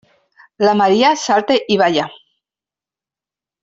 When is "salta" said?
1.25-1.59